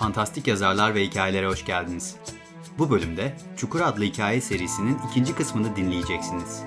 [0.00, 2.16] Fantastik Yazarlar ve Hikayelere hoş geldiniz.
[2.78, 6.62] Bu bölümde Çukur adlı hikaye serisinin ikinci kısmını dinleyeceksiniz.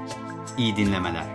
[0.57, 1.25] İyi dinlemeler.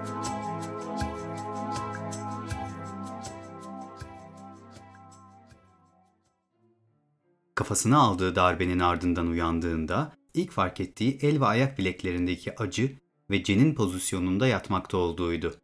[7.54, 12.98] Kafasına aldığı darbenin ardından uyandığında ilk fark ettiği el ve ayak bileklerindeki acı
[13.30, 15.54] ve cenin pozisyonunda yatmakta olduğuydu.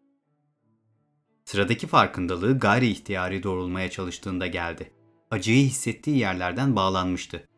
[1.44, 5.03] Sıradaki farkındalığı gayri ihtiyari doğrulmaya çalıştığında geldi.
[5.34, 7.48] Acıyı hissettiği yerlerden bağlanmıştı.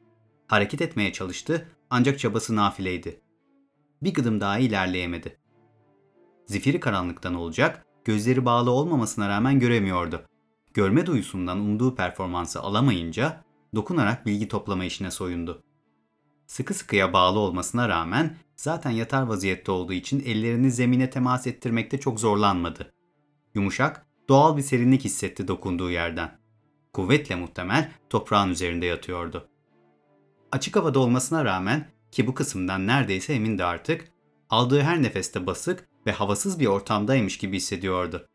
[0.47, 3.21] Hareket etmeye çalıştı ancak çabası nafileydi.
[4.03, 5.39] Bir gıdım daha ilerleyemedi.
[6.47, 10.23] Zifiri karanlıktan olacak, gözleri bağlı olmamasına rağmen göremiyordu.
[10.75, 13.45] Görme duyusundan umduğu performansı alamayınca
[13.75, 15.63] dokunarak bilgi toplama işine soyundu.
[16.47, 22.21] Sıkı sıkıya bağlı olmasına rağmen zaten yatar vaziyette olduğu için ellerini zemine temas ettirmekte çok
[22.21, 22.95] zorlanmadı.
[23.55, 26.46] Yumuşak, doğal bir serinlik hissetti dokunduğu yerden.
[26.97, 29.49] Kuvvetle muhtemel toprağın üzerinde yatıyordu.
[30.53, 34.13] Açık havada olmasına rağmen ki bu kısımdan neredeyse emindi artık,
[34.51, 38.27] aldığı her nefeste basık ve havasız bir ortamdaymış gibi hissediyordu.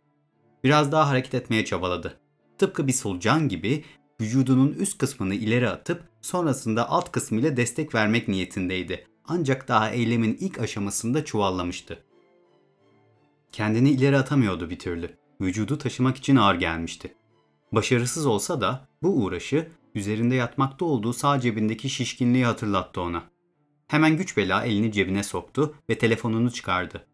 [0.64, 2.20] Biraz daha hareket etmeye çabaladı.
[2.58, 3.84] Tıpkı bir solucan gibi
[4.22, 9.08] vücudunun üst kısmını ileri atıp sonrasında alt kısmıyla destek vermek niyetindeydi.
[9.26, 12.04] Ancak daha eylemin ilk aşamasında çuvallamıştı.
[13.52, 15.18] Kendini ileri atamıyordu bir türlü.
[15.42, 17.16] Vücudu taşımak için ağır gelmişti.
[17.72, 23.24] Başarısız olsa da bu uğraşı üzerinde yatmakta olduğu sağ cebindeki şişkinliği hatırlattı ona.
[23.88, 27.08] Hemen güç bela elini cebine soktu ve telefonunu çıkardı.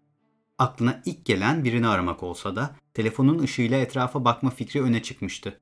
[0.58, 5.62] Aklına ilk gelen birini aramak olsa da telefonun ışığıyla etrafa bakma fikri öne çıkmıştı.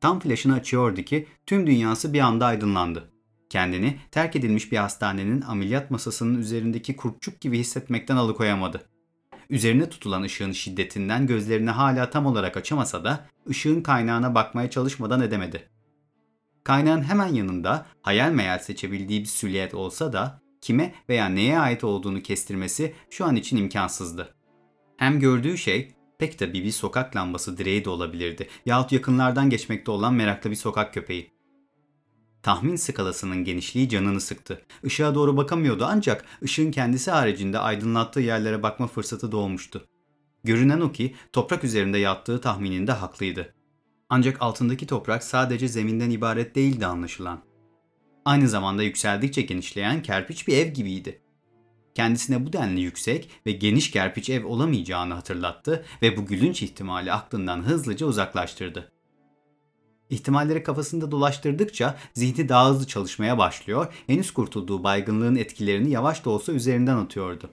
[0.00, 3.12] Tam flaşını açıyordu ki tüm dünyası bir anda aydınlandı.
[3.48, 8.88] Kendini terk edilmiş bir hastanenin ameliyat masasının üzerindeki kurtçuk gibi hissetmekten alıkoyamadı.
[9.50, 15.68] Üzerine tutulan ışığın şiddetinden gözlerini hala tam olarak açamasa da ışığın kaynağına bakmaya çalışmadan edemedi.
[16.64, 22.22] Kaynağın hemen yanında hayal meyal seçebildiği bir silüet olsa da kime veya neye ait olduğunu
[22.22, 24.34] kestirmesi şu an için imkansızdı.
[24.96, 30.14] Hem gördüğü şey pek tabii bir sokak lambası direği de olabilirdi yahut yakınlardan geçmekte olan
[30.14, 31.39] meraklı bir sokak köpeği.
[32.42, 34.62] Tahmin skalasının genişliği canını sıktı.
[34.84, 39.86] Işığa doğru bakamıyordu ancak ışığın kendisi haricinde aydınlattığı yerlere bakma fırsatı doğmuştu.
[40.44, 43.54] Görünen o ki toprak üzerinde yattığı tahmininde haklıydı.
[44.08, 47.40] Ancak altındaki toprak sadece zeminden ibaret değildi anlaşılan.
[48.24, 51.22] Aynı zamanda yükseldikçe genişleyen kerpiç bir ev gibiydi.
[51.94, 57.62] Kendisine bu denli yüksek ve geniş kerpiç ev olamayacağını hatırlattı ve bu gülünç ihtimali aklından
[57.62, 58.92] hızlıca uzaklaştırdı.
[60.10, 66.52] İhtimalleri kafasında dolaştırdıkça zihni daha hızlı çalışmaya başlıyor, henüz kurtulduğu baygınlığın etkilerini yavaş da olsa
[66.52, 67.50] üzerinden atıyordu.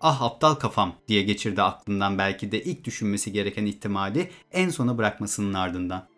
[0.00, 5.54] Ah aptal kafam diye geçirdi aklından belki de ilk düşünmesi gereken ihtimali en sona bırakmasının
[5.54, 6.08] ardından.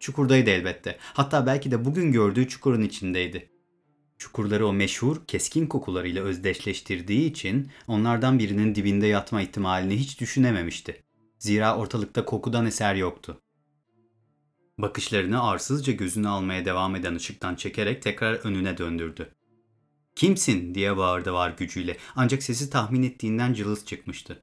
[0.00, 0.96] Çukurdaydı elbette.
[1.00, 3.50] Hatta belki de bugün gördüğü çukurun içindeydi.
[4.18, 11.02] Çukurları o meşhur keskin kokularıyla özdeşleştirdiği için onlardan birinin dibinde yatma ihtimalini hiç düşünememişti.
[11.38, 13.40] Zira ortalıkta kokudan eser yoktu.
[14.82, 19.34] Bakışlarını arsızca gözünü almaya devam eden ışıktan çekerek tekrar önüne döndürdü.
[20.14, 24.42] Kimsin diye bağırdı var gücüyle ancak sesi tahmin ettiğinden cılız çıkmıştı.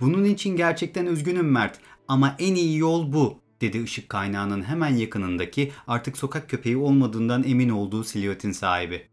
[0.00, 5.72] Bunun için gerçekten üzgünüm Mert ama en iyi yol bu dedi ışık kaynağının hemen yakınındaki
[5.86, 9.08] artık sokak köpeği olmadığından emin olduğu silüetin sahibi.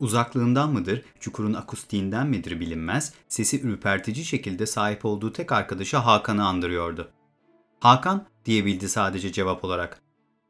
[0.00, 7.12] Uzaklığından mıdır, çukurun akustiğinden midir bilinmez, sesi ürpertici şekilde sahip olduğu tek arkadaşı Hakan'ı andırıyordu.
[7.80, 10.02] Hakan diyebildi sadece cevap olarak.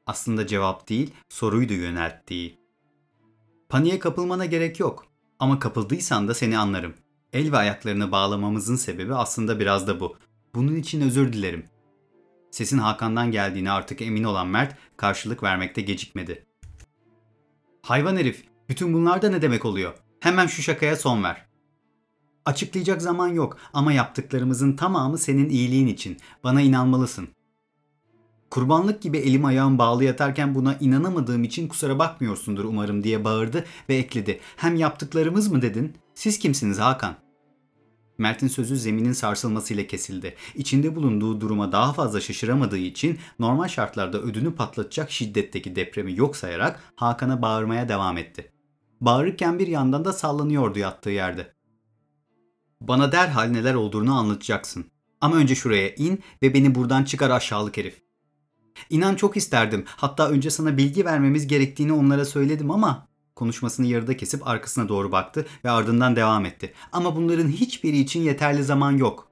[0.06, 2.58] Aslında cevap değil, soruydu yönelttiği.
[3.68, 5.06] Paniğe kapılmana gerek yok
[5.38, 6.94] ama kapıldıysan da seni anlarım.
[7.32, 10.16] El ve ayaklarını bağlamamızın sebebi aslında biraz da bu.
[10.54, 11.64] Bunun için özür dilerim.
[12.50, 16.46] Sesin Hakan'dan geldiğini artık emin olan Mert karşılık vermekte gecikmedi.
[17.82, 19.94] Hayvan herif, bütün bunlar da ne demek oluyor?
[20.20, 21.47] Hemen şu şakaya son ver.
[22.48, 26.16] Açıklayacak zaman yok ama yaptıklarımızın tamamı senin iyiliğin için.
[26.44, 27.28] Bana inanmalısın.
[28.50, 33.96] Kurbanlık gibi elim ayağım bağlı yatarken buna inanamadığım için kusura bakmıyorsundur umarım diye bağırdı ve
[33.96, 34.40] ekledi.
[34.56, 35.94] Hem yaptıklarımız mı dedin?
[36.14, 37.14] Siz kimsiniz Hakan?
[38.18, 40.34] Mert'in sözü zeminin sarsılmasıyla kesildi.
[40.54, 46.80] İçinde bulunduğu duruma daha fazla şaşıramadığı için normal şartlarda ödünü patlatacak şiddetteki depremi yok sayarak
[46.96, 48.52] Hakan'a bağırmaya devam etti.
[49.00, 51.57] Bağırırken bir yandan da sallanıyordu yattığı yerde.
[52.80, 54.84] Bana derhal neler olduğunu anlatacaksın.
[55.20, 58.02] Ama önce şuraya in ve beni buradan çıkar aşağılık herif.
[58.90, 59.84] İnan çok isterdim.
[59.86, 65.46] Hatta önce sana bilgi vermemiz gerektiğini onlara söyledim ama konuşmasını yarıda kesip arkasına doğru baktı
[65.64, 66.72] ve ardından devam etti.
[66.92, 69.28] Ama bunların hiçbiri için yeterli zaman yok.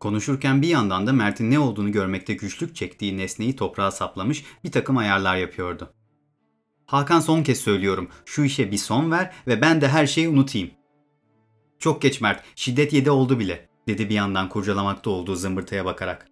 [0.00, 4.96] Konuşurken bir yandan da Mert'in ne olduğunu görmekte güçlük çektiği nesneyi toprağa saplamış bir takım
[4.96, 5.92] ayarlar yapıyordu.
[6.86, 8.08] Hakan son kez söylüyorum.
[8.24, 10.70] Şu işe bir son ver ve ben de her şeyi unutayım.
[11.86, 12.42] Çok geç Mert.
[12.56, 13.68] Şiddet yedi oldu bile.
[13.88, 16.26] Dedi bir yandan kurcalamakta olduğu zımbırtıya bakarak.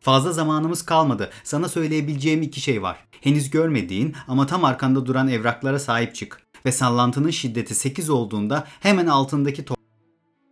[0.00, 1.30] Fazla zamanımız kalmadı.
[1.42, 2.96] Sana söyleyebileceğim iki şey var.
[3.20, 6.40] Henüz görmediğin ama tam arkanda duran evraklara sahip çık.
[6.66, 9.76] Ve sallantının şiddeti 8 olduğunda hemen altındaki to-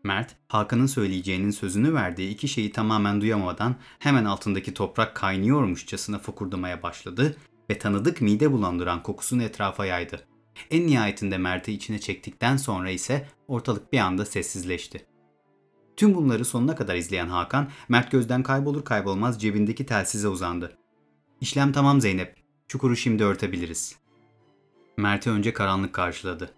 [0.04, 7.36] Mert, Hakan'ın söyleyeceğinin sözünü verdiği iki şeyi tamamen duyamadan hemen altındaki toprak kaynıyormuşçasına fokurdamaya başladı
[7.70, 10.31] ve tanıdık mide bulandıran kokusunu etrafa yaydı.
[10.70, 15.06] En nihayetinde Mert'i içine çektikten sonra ise ortalık bir anda sessizleşti.
[15.96, 20.78] Tüm bunları sonuna kadar izleyen Hakan, Mert gözden kaybolur kaybolmaz cebindeki telsize uzandı.
[21.40, 22.36] İşlem tamam Zeynep.
[22.68, 23.96] Çukuru şimdi örtebiliriz.
[24.96, 26.54] Mert'i önce karanlık karşıladı.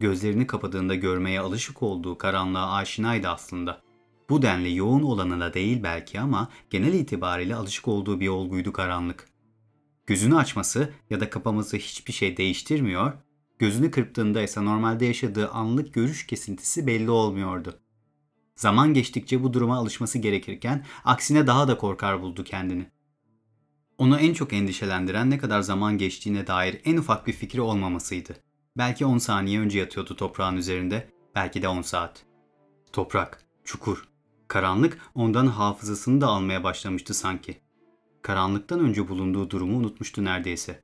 [0.00, 3.82] Gözlerini kapadığında görmeye alışık olduğu karanlığa aşinaydı aslında.
[4.28, 9.28] Bu denli yoğun olanına değil belki ama genel itibariyle alışık olduğu bir olguydu karanlık.
[10.06, 13.12] Gözünü açması ya da kapaması hiçbir şey değiştirmiyor,
[13.58, 17.80] gözünü kırptığında ise normalde yaşadığı anlık görüş kesintisi belli olmuyordu.
[18.56, 22.86] Zaman geçtikçe bu duruma alışması gerekirken aksine daha da korkar buldu kendini.
[23.98, 28.36] Onu en çok endişelendiren ne kadar zaman geçtiğine dair en ufak bir fikri olmamasıydı.
[28.78, 32.24] Belki 10 saniye önce yatıyordu toprağın üzerinde, belki de 10 saat.
[32.92, 34.08] Toprak, çukur,
[34.48, 37.56] karanlık ondan hafızasını da almaya başlamıştı sanki.
[38.22, 40.82] Karanlıktan önce bulunduğu durumu unutmuştu neredeyse.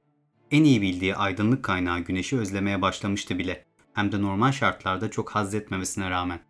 [0.51, 3.65] En iyi bildiği aydınlık kaynağı güneşi özlemeye başlamıştı bile.
[3.93, 6.41] Hem de normal şartlarda çok haz etmemesine rağmen.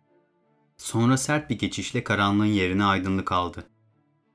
[0.77, 3.63] Sonra sert bir geçişle karanlığın yerine aydınlık aldı.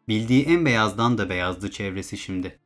[0.08, 2.58] Bildiği en beyazdan da beyazdı çevresi şimdi.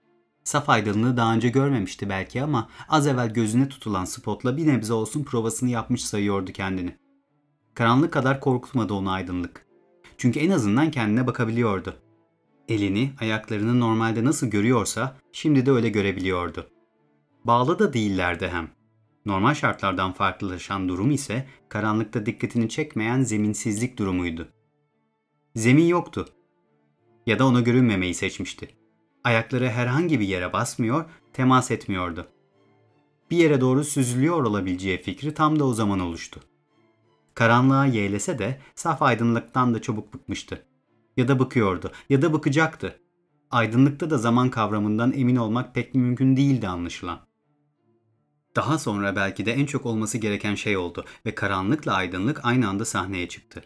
[0.44, 5.24] Saf aydınlığı daha önce görmemişti belki ama az evvel gözüne tutulan spotla bir nebze olsun
[5.24, 6.96] provasını yapmış sayıyordu kendini.
[7.74, 9.66] Karanlık kadar korkutmadı onu aydınlık.
[10.18, 11.96] Çünkü en azından kendine bakabiliyordu.
[12.68, 16.70] Elini, ayaklarını normalde nasıl görüyorsa şimdi de öyle görebiliyordu.
[17.44, 18.70] Bağlı da değillerdi hem.
[19.26, 24.48] Normal şartlardan farklılaşan durum ise karanlıkta dikkatini çekmeyen zeminsizlik durumuydu.
[25.56, 26.28] Zemin yoktu.
[27.26, 28.68] Ya da ona görünmemeyi seçmişti.
[29.24, 32.28] Ayakları herhangi bir yere basmıyor, temas etmiyordu.
[33.30, 36.40] Bir yere doğru süzülüyor olabileceği fikri tam da o zaman oluştu.
[37.34, 40.66] Karanlığa yeğlese de saf aydınlıktan da çabuk bıkmıştı.
[41.16, 43.00] Ya da bıkıyordu ya da bıkacaktı.
[43.50, 47.29] Aydınlıkta da zaman kavramından emin olmak pek mümkün değildi anlaşılan.
[48.56, 52.84] Daha sonra belki de en çok olması gereken şey oldu ve karanlıkla aydınlık aynı anda
[52.84, 53.64] sahneye çıktı.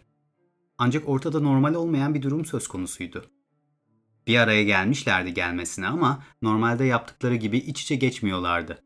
[0.78, 3.24] Ancak ortada normal olmayan bir durum söz konusuydu.
[4.26, 8.82] Bir araya gelmişlerdi gelmesine ama normalde yaptıkları gibi iç içe geçmiyorlardı.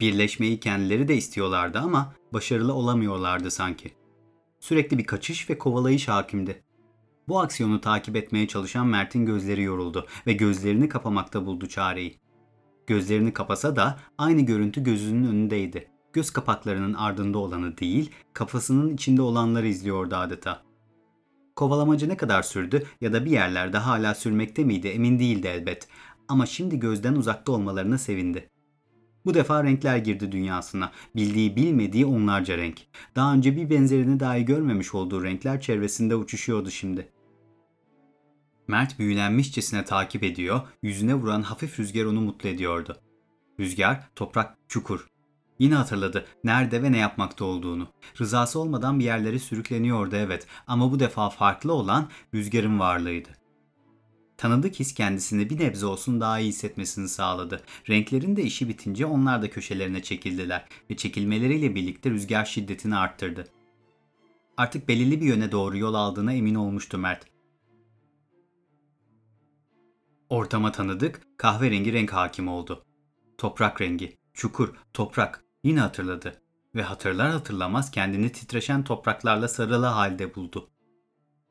[0.00, 3.94] Birleşmeyi kendileri de istiyorlardı ama başarılı olamıyorlardı sanki.
[4.60, 6.62] Sürekli bir kaçış ve kovalayış hakimdi.
[7.28, 12.20] Bu aksiyonu takip etmeye çalışan Mert'in gözleri yoruldu ve gözlerini kapamakta buldu çareyi.
[12.86, 15.88] Gözlerini kapasa da aynı görüntü gözünün önündeydi.
[16.12, 20.62] Göz kapaklarının ardında olanı değil, kafasının içinde olanları izliyordu adeta.
[21.56, 25.88] Kovalamacı ne kadar sürdü ya da bir yerlerde hala sürmekte miydi emin değildi elbet.
[26.28, 28.48] Ama şimdi gözden uzakta olmalarına sevindi.
[29.24, 30.92] Bu defa renkler girdi dünyasına.
[31.16, 32.80] Bildiği bilmediği onlarca renk.
[33.16, 37.08] Daha önce bir benzerini dahi görmemiş olduğu renkler çevresinde uçuşuyordu şimdi.
[38.68, 42.96] Mert büyülenmişçesine takip ediyor, yüzüne vuran hafif rüzgar onu mutlu ediyordu.
[43.60, 45.06] Rüzgar, toprak, çukur.
[45.58, 47.88] Yine hatırladı nerede ve ne yapmakta olduğunu.
[48.20, 53.28] Rızası olmadan bir yerlere sürükleniyordu evet ama bu defa farklı olan rüzgarın varlığıydı.
[54.36, 57.62] Tanıdık his kendisini bir nebze olsun daha iyi hissetmesini sağladı.
[57.88, 63.44] Renklerin de işi bitince onlar da köşelerine çekildiler ve çekilmeleriyle birlikte rüzgar şiddetini arttırdı.
[64.56, 67.35] Artık belirli bir yöne doğru yol aldığına emin olmuştu Mert.
[70.30, 72.84] Ortama tanıdık, kahverengi renk hakim oldu.
[73.38, 76.42] Toprak rengi, çukur, toprak yine hatırladı
[76.74, 80.70] ve hatırlar hatırlamaz kendini titreşen topraklarla sarılı halde buldu.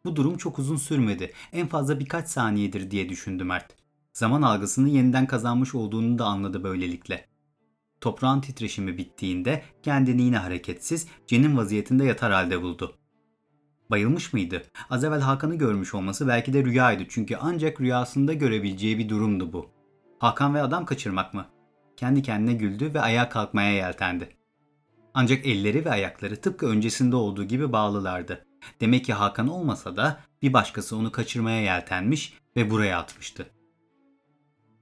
[0.06, 1.34] Bu durum çok uzun sürmedi.
[1.54, 3.76] En fazla birkaç saniyedir diye düşündü Mert.
[4.14, 7.28] Zaman algısını yeniden kazanmış olduğunu da anladı böylelikle.
[8.02, 12.98] Toprağın titreşimi bittiğinde kendini yine hareketsiz, cenin vaziyetinde yatar halde buldu.
[13.90, 14.64] Bayılmış mıydı?
[14.90, 19.70] Az evvel Hakan'ı görmüş olması belki de rüyaydı çünkü ancak rüyasında görebileceği bir durumdu bu.
[20.20, 21.46] Hakan ve adam kaçırmak mı?
[21.98, 24.30] Kendi kendine güldü ve ayağa kalkmaya yeltendi.
[25.14, 28.46] Ancak elleri ve ayakları tıpkı öncesinde olduğu gibi bağlılardı.
[28.82, 33.46] Demek ki Hakan olmasa da bir başkası onu kaçırmaya yeltenmiş ve buraya atmıştı.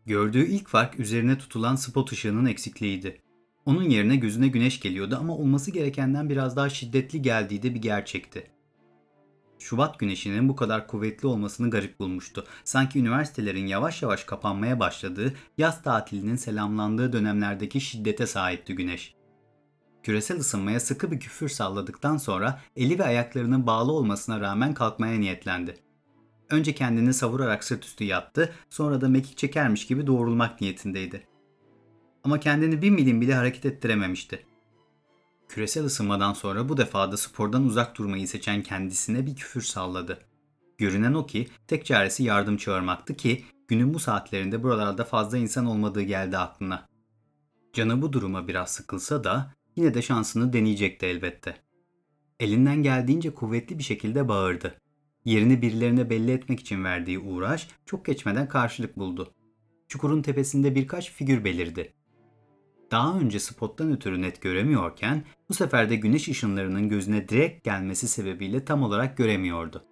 [0.05, 3.21] Gördüğü ilk fark üzerine tutulan spot ışığının eksikliğiydi.
[3.65, 8.51] Onun yerine gözüne güneş geliyordu ama olması gerekenden biraz daha şiddetli geldiği de bir gerçekti.
[9.63, 12.45] Şubat güneşinin bu kadar kuvvetli olmasını garip bulmuştu.
[12.63, 19.15] Sanki üniversitelerin yavaş yavaş kapanmaya başladığı, yaz tatilinin selamlandığı dönemlerdeki şiddete sahipti güneş.
[20.03, 25.77] Küresel ısınmaya sıkı bir küfür salladıktan sonra eli ve ayaklarının bağlı olmasına rağmen kalkmaya niyetlendi.
[26.49, 31.27] Önce kendini savurarak sırt üstü yattı, sonra da mekik çekermiş gibi doğrulmak niyetindeydi.
[32.23, 34.45] Ama kendini bir milim bile hareket ettirememişti.
[35.49, 40.19] Küresel ısınmadan sonra bu defa da spordan uzak durmayı seçen kendisine bir küfür salladı.
[40.77, 46.01] Görünen o ki tek çaresi yardım çağırmaktı ki günün bu saatlerinde buralarda fazla insan olmadığı
[46.01, 46.87] geldi aklına.
[47.73, 51.57] Canı bu duruma biraz sıkılsa da yine de şansını deneyecekti elbette.
[52.39, 54.75] Elinden geldiğince kuvvetli bir şekilde bağırdı.
[55.25, 59.33] Yerini birilerine belli etmek için verdiği uğraş çok geçmeden karşılık buldu.
[59.87, 61.93] Çukurun tepesinde birkaç figür belirdi.
[62.93, 68.65] Daha önce spottan ötürü net göremiyorken bu sefer de güneş ışınlarının gözüne direkt gelmesi sebebiyle
[68.65, 69.83] tam olarak göremiyordu.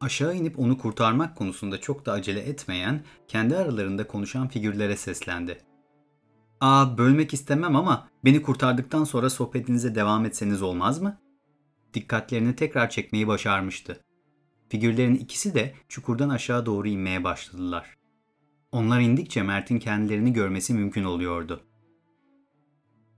[0.00, 5.58] Aşağı inip onu kurtarmak konusunda çok da acele etmeyen, kendi aralarında konuşan figürlere seslendi.
[6.60, 11.20] Aa bölmek istemem ama beni kurtardıktan sonra sohbetinize devam etseniz olmaz mı?
[11.94, 14.04] Dikkatlerini tekrar çekmeyi başarmıştı.
[14.68, 17.96] Figürlerin ikisi de çukurdan aşağı doğru inmeye başladılar.
[18.72, 21.62] Onlar indikçe Mert'in kendilerini görmesi mümkün oluyordu.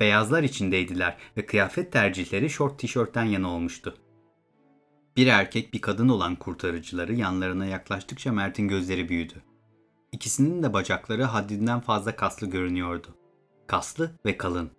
[0.00, 3.96] Beyazlar içindeydiler ve kıyafet tercihleri şort tişörtten yana olmuştu.
[5.16, 9.42] Bir erkek bir kadın olan kurtarıcıları yanlarına yaklaştıkça Mert'in gözleri büyüdü.
[10.12, 13.06] İkisinin de bacakları haddinden fazla kaslı görünüyordu.
[13.66, 14.70] Kaslı ve kalın.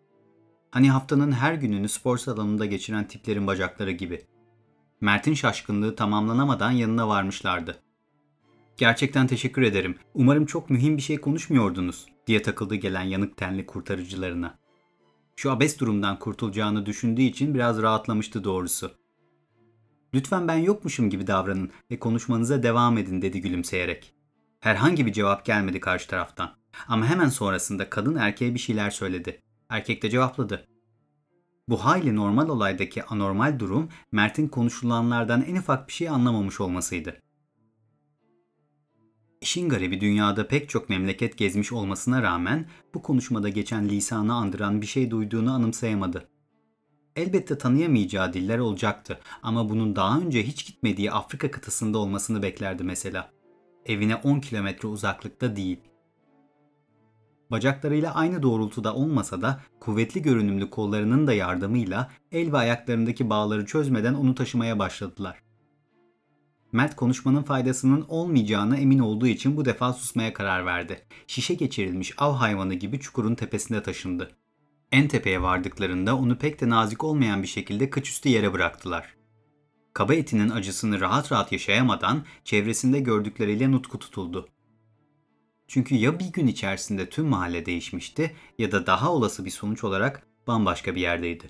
[0.71, 4.21] Hani haftanın her gününü spor salonunda geçiren tiplerin bacakları gibi.
[5.01, 7.79] Mert'in şaşkınlığı tamamlanamadan yanına varmışlardı.
[8.77, 9.95] Gerçekten teşekkür ederim.
[10.13, 14.58] Umarım çok mühim bir şey konuşmuyordunuz diye takıldı gelen yanık tenli kurtarıcılarına.
[15.39, 18.91] Şu abes durumdan kurtulacağını düşündüğü için biraz rahatlamıştı doğrusu.
[20.13, 24.13] Lütfen ben yokmuşum gibi davranın ve konuşmanıza devam edin dedi gülümseyerek.
[24.59, 26.51] Herhangi bir cevap gelmedi karşı taraftan.
[26.87, 29.41] Ama hemen sonrasında kadın erkeğe bir şeyler söyledi.
[29.69, 30.67] Erkek de cevapladı.
[31.67, 37.21] Bu hayli normal olaydaki anormal durum Mert'in konuşulanlardan en ufak bir şey anlamamış olmasıydı.
[39.41, 44.87] İşin garibi dünyada pek çok memleket gezmiş olmasına rağmen bu konuşmada geçen lisanı andıran bir
[44.87, 46.27] şey duyduğunu anımsayamadı.
[47.15, 53.31] Elbette tanıyamayacağı diller olacaktı ama bunun daha önce hiç gitmediği Afrika kıtasında olmasını beklerdi mesela.
[53.85, 55.79] Evine 10 kilometre uzaklıkta değil.
[57.51, 64.13] Bacaklarıyla aynı doğrultuda olmasa da kuvvetli görünümlü kollarının da yardımıyla el ve ayaklarındaki bağları çözmeden
[64.13, 65.48] onu taşımaya başladılar.
[66.71, 71.05] Mert konuşmanın faydasının olmayacağına emin olduğu için bu defa susmaya karar verdi.
[71.27, 74.31] Şişe geçirilmiş av hayvanı gibi çukurun tepesinde taşındı.
[74.91, 79.15] En tepeye vardıklarında onu pek de nazik olmayan bir şekilde kıçüstü yere bıraktılar.
[79.93, 84.47] Kaba etinin acısını rahat rahat yaşayamadan çevresinde gördükleriyle nutku tutuldu.
[85.67, 90.27] Çünkü ya bir gün içerisinde tüm mahalle değişmişti ya da daha olası bir sonuç olarak
[90.47, 91.49] bambaşka bir yerdeydi.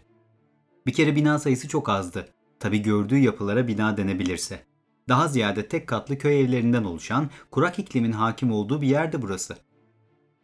[0.86, 2.30] Bir kere bina sayısı çok azdı.
[2.60, 4.69] Tabi gördüğü yapılara bina denebilirse.
[5.10, 9.58] Daha ziyade tek katlı köy evlerinden oluşan, kurak iklimin hakim olduğu bir yerde burası.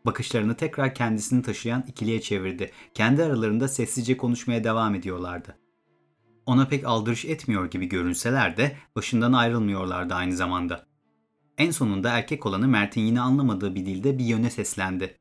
[0.06, 2.72] Bakışlarını tekrar kendisini taşıyan ikiliye çevirdi.
[2.94, 5.58] Kendi aralarında sessizce konuşmaya devam ediyorlardı.
[6.46, 10.86] Ona pek aldırış etmiyor gibi görünseler de başından ayrılmıyorlardı aynı zamanda.
[11.58, 15.18] En sonunda erkek olanı Mert'in yine anlamadığı bir dilde bir yöne seslendi.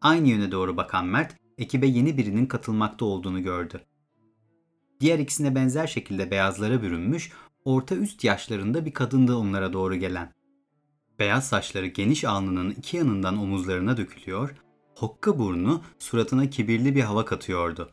[0.00, 3.80] Aynı yöne doğru bakan Mert, ekibe yeni birinin katılmakta olduğunu gördü.
[5.00, 7.32] Diğer ikisine benzer şekilde beyazlara bürünmüş,
[7.64, 10.32] orta üst yaşlarında bir kadındı onlara doğru gelen.
[11.18, 14.54] Beyaz saçları geniş alnının iki yanından omuzlarına dökülüyor,
[14.94, 17.90] hokka burnu suratına kibirli bir hava katıyordu.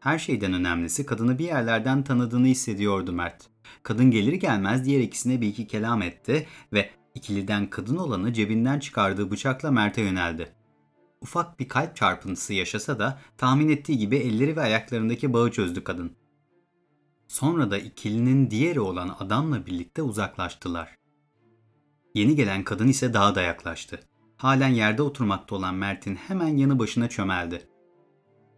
[0.00, 3.46] Her şeyden önemlisi kadını bir yerlerden tanıdığını hissediyordu Mert.
[3.82, 9.30] Kadın gelir gelmez diğer ikisine bir iki kelam etti ve ikiliden kadın olanı cebinden çıkardığı
[9.30, 10.52] bıçakla Mert'e yöneldi.
[11.20, 16.16] Ufak bir kalp çarpıntısı yaşasa da tahmin ettiği gibi elleri ve ayaklarındaki bağı çözdü kadın.
[17.28, 20.96] Sonra da ikilinin diğeri olan adamla birlikte uzaklaştılar.
[22.14, 24.00] Yeni gelen kadın ise daha da yaklaştı.
[24.36, 27.68] Halen yerde oturmakta olan Mert'in hemen yanı başına çömeldi.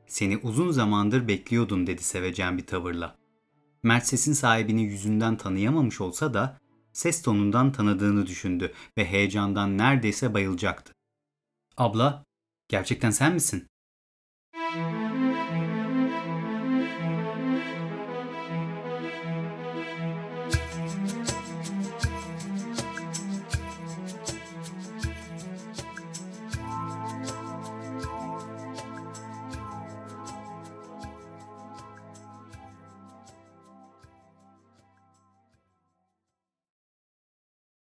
[0.06, 3.16] Seni uzun zamandır bekliyordum dedi sevecen bir tavırla.
[3.82, 6.58] Mert sesin sahibini yüzünden tanıyamamış olsa da
[6.92, 10.92] ses tonundan tanıdığını düşündü ve heyecandan neredeyse bayılacaktı.
[11.76, 12.24] Abla,
[12.68, 13.66] gerçekten sen misin?